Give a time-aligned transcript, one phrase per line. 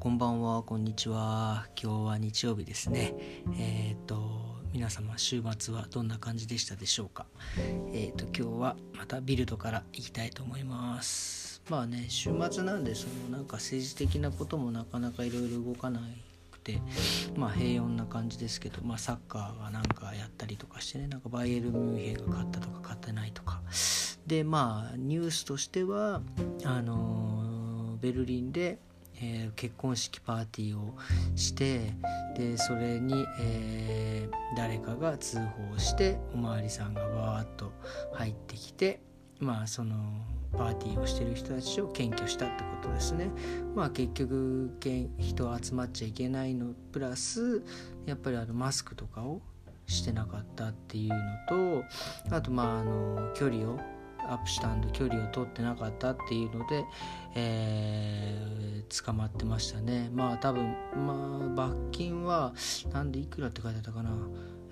[0.00, 1.66] こんばんは、こんにちは。
[1.78, 3.12] 今日は日曜日ですね。
[3.58, 7.26] えっ、ー、と、皆様、週末はどんな感じでしたでしょうか？
[7.92, 11.60] えっ、ー、と、今日はまたビルドから行きたいと思います。
[11.68, 16.02] まあね、週末なんで、そのなんか政治的なこともなかなかいろいろ動かない
[16.50, 16.80] くて、
[17.36, 23.60] まあ平穏な感じですけど、まあサッカーがなんかやったりとかしてね、なんかバイエルミュンヘンが勝ったとか勝ってないとか。
[24.26, 26.22] で、まあニュースとしては、
[26.64, 28.78] あのベルリンで
[29.16, 30.96] えー、結婚式パーティーを
[31.36, 31.92] して
[32.36, 37.72] でそれに、えー、誰かが通報しておまわりさんがわーっと
[38.14, 39.00] 入ってきて
[39.38, 39.94] まあその
[40.52, 43.30] パーティーをしてる人たちを検挙したってことですね。
[43.74, 44.70] まあ結局
[45.18, 47.62] 人集まっちゃいけないのプラス
[48.06, 49.40] やっぱりあのマスクとかを
[49.86, 53.78] してなかったっていうのとあとまああの距離を
[54.30, 56.84] アップしたんで距離を取ってなかったっていうので、
[57.34, 60.08] えー、捕まってましたね。
[60.12, 62.54] まあ多分まあ罰金は
[62.92, 64.10] なんでいくらって書いてあったかな。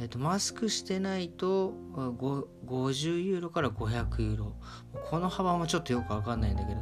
[0.00, 4.52] えーと、マスクしてないと50ユーロから500ユーロ。
[5.08, 6.74] この幅もちょっとよく分かんないんだけ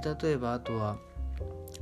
[0.00, 0.16] ど。
[0.16, 0.96] で例えばあとは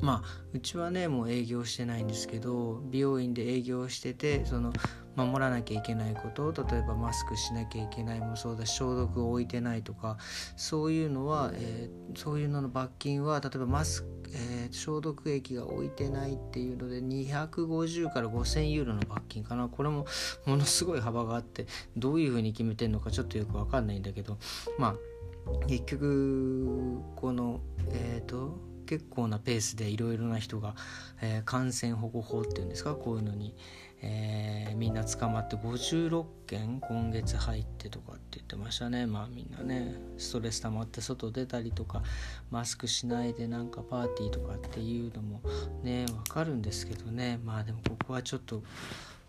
[0.03, 4.73] まあうちはねもう営業してないんですけど美容院で営業しててその
[5.17, 10.17] 守らなきゃいけないこと例えばマスクしなきゃいけないもそうだし消毒を置いてないとか
[10.57, 19.69] そういうのは、えー、そういうのの罰金は例えばマスク、えー、消毒液が置いてないっていうので250から5000ユーロの罰金かな。
[19.69, 20.07] これも
[20.47, 24.39] ものすごい幅があってどういうふうに決めてるのかちょっとよく分かんないんだけど
[24.79, 30.75] まあ結局このえっ、ー、と結構なペースでいろいろな人が、
[31.21, 33.55] えー、感染保護法っていうんですかこういうのに、
[34.03, 39.07] えー、みんな捕まって56件今月入ってとかって言ってましたね。
[39.07, 42.03] まあみんなねストレス溜まって外出たりとか
[42.51, 45.41] マスクしないでなんかパーティーとかっていうのも
[45.83, 47.39] ねわかるんですけどね。
[47.45, 48.65] まあでもここはちょっと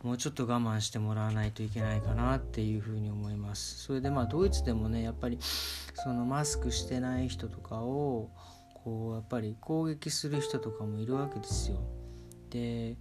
[0.03, 3.79] もうちょっと我慢してもらわないといけないかなっていうふうに思います。
[3.83, 8.29] それでまあドイツでもねやっぱりそのマスクしてない人とかを
[8.83, 11.77] こうやっぱり攻撃する人とかもいるわけですよ
[12.49, 12.97] で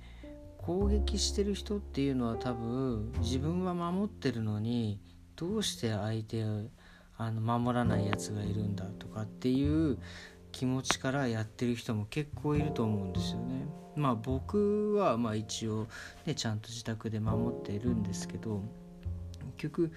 [0.58, 5.00] 攻撃してる人っていうのは多分自分は守ってるのに
[5.34, 6.66] どうして相手を
[7.18, 9.98] あの守らないやつがいるんだとかっていう
[10.52, 13.66] 気持ちからやってる人も結構いると思うんですよね。
[13.96, 15.86] まあ僕はまあ一応
[16.26, 18.62] ねちゃんと自宅で守っているんですけど
[19.56, 19.92] 結局、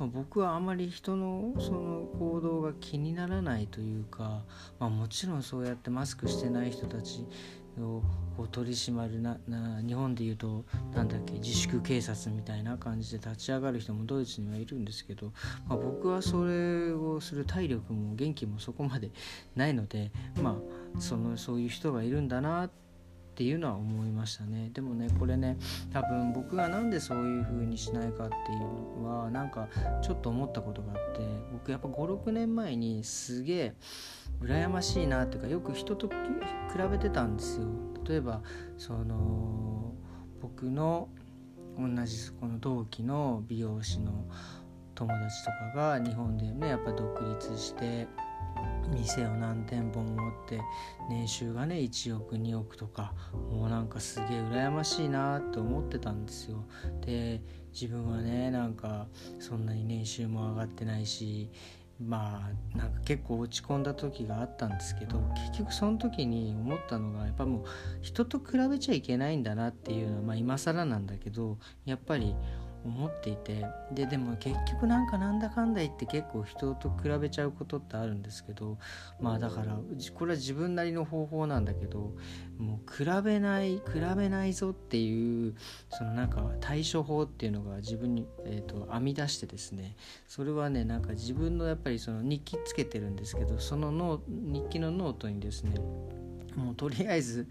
[0.00, 4.44] まあ、僕はあまり人のその行動が気にならないというか、
[4.78, 7.26] まあ、もちろんそうやってマスクしてない人たち
[7.78, 8.02] を
[8.36, 15.32] こう取り締まるなな日本でいうとなんだっけ自粛警察みたいな感じで立ち上がる人もドイツにはいるんですけど、
[15.68, 19.10] まあ、僕はそれをする体力も元気もそこまで
[19.54, 20.10] ないので
[20.42, 20.56] ま
[20.96, 22.89] あそのそういう人がいるんだなって
[23.40, 24.68] ていうのは思いましたね。
[24.74, 25.56] でもねこれね
[25.94, 28.58] 多分僕が何でそういう風にしないかっていう
[29.00, 29.66] のはなんか
[30.02, 33.74] ちょっと思ったことがあって僕やっぱ56年前にすげえ
[34.42, 36.14] 羨ましいなっていうかよく人と比
[36.90, 37.66] べてたんですよ。
[38.06, 38.42] 例えば
[38.76, 39.94] その
[40.42, 41.08] 僕の
[41.78, 44.26] 同じこの同期の美容師の
[44.94, 48.06] 友達とかが日本でねやっぱ独立して
[48.92, 50.60] 店を何店舗も持って
[51.08, 53.14] 年収がね1億2億とか
[53.50, 56.64] もうなんかすげえ羨ましいなと思ってたんですよ。
[57.06, 57.40] で
[57.72, 59.06] 自分はねなんか
[59.38, 61.50] そんなに年収も上がってないし
[62.00, 67.64] まあなんか結構落ち込んだ時があったんですけど結局その時に思ったのがやっぱもう
[68.00, 72.34] 人と比べちゃいけないんだなっていうのはまあ今更なんだけどやっぱり
[72.84, 78.78] 思っていてででも結局なんかなんだかんだ言って結構人と比べちゃうことってあるんですけど
[79.20, 79.76] まあだから
[80.14, 82.14] これは自分なりの方法なんだけど
[82.58, 83.82] もう比べない比
[84.16, 85.54] べないぞっていう
[85.90, 95.80] そのなんか対処法っていうのが自分に、えーと、編み出してですねそれはねなんか自分のやっぱりその日記つけてるんですけどそのノ日記のノートにですね
[96.56, 97.48] もうとりあえず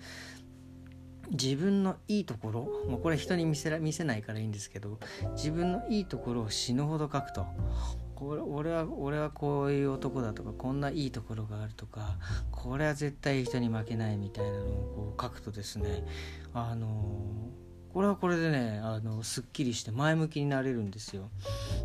[1.31, 5.00] 自分のいいところもうこれ人に見せら見せないからいいんですけど
[5.34, 7.46] 自分のいいところを死ぬほど書くと
[8.16, 12.18] これ俺は俺はこういう男だとかこんないいところがあるとか
[12.52, 16.04] これは絶対人に負けないみたいなのをこう書くとですね
[16.54, 16.90] あの
[17.94, 21.30] これはこれでねあのすっきりして前向きになれるんですよ。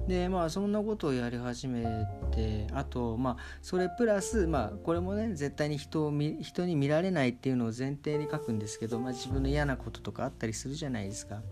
[0.07, 1.85] でまあそんなことをやり始め
[2.31, 11.43] てあとまあそれプラスまあこれもね絶対に人を見人に見られないっていうのを前提に書くんですけど、まあ、自分の嫌なこととかあったりするじゃないですか。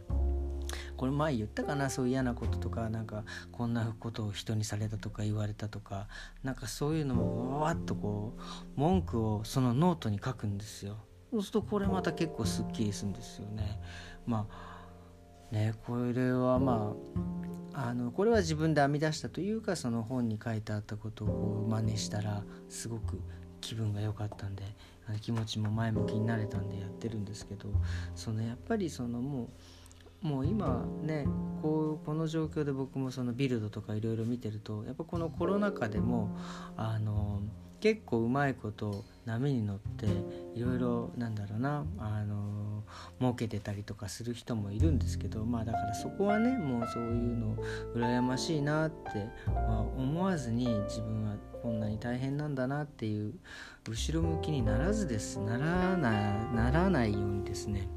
[0.96, 6.06] これ前言ったかなそういう嫌なこととかなんかこんなことを人にされたとか言われたとか
[6.44, 10.98] なんかそういうのもわっとこう文句をそのノートに書くんですよ。
[11.32, 13.80] そうするとこれまた結構すっきりするんですよね。
[14.26, 14.46] ま
[15.50, 16.94] あねこれはま
[17.72, 23.18] ああのこれは自分で編み出したというかその本に書いてあったことを真似したらすごく
[23.62, 24.62] 気分が良かったんで
[25.22, 27.70] 気持ちも前向きになれたんでやってるんですけど
[28.14, 29.48] そのやっぱりそのも
[30.22, 31.26] うもう今ね
[31.62, 36.36] こうこの状況で僕もそのビルドとかいろいろ見てるとやっぱこのコロナ禍でも
[36.76, 37.40] あの
[37.80, 40.06] 結構うまいこと波に乗って
[40.54, 42.82] いろいろなんだろうなあの
[43.18, 47.56] 儲けてたりとかする人もいるんですけどまあだからそこはねもうそういうの
[47.94, 53.34] 羨ましいなって、まあ、思わずに自分はこんなに大変なんだなっていう
[53.88, 55.38] 後ろ向きにならずです。
[55.38, 56.10] ならな
[56.50, 57.88] いならないようにですね。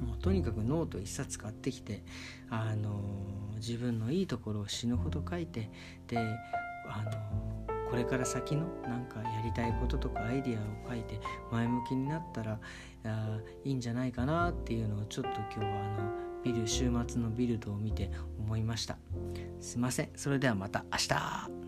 [0.00, 2.02] もうとにかくノート一冊買ってきて
[2.50, 3.00] あの
[3.56, 5.70] 自分のいいところを死ぬほど書いて
[6.06, 6.18] で
[6.88, 7.02] あ
[7.66, 11.20] のこれから先のなんかやりたいこととかアイディアを書いて
[11.50, 12.58] 前向きになったら
[13.04, 18.96] あいいんじゃないかなっていうのをちょっと今日はあのビル週末のビルドを見て思いました。
[19.60, 20.10] すいません。
[20.14, 21.67] それではまた明日。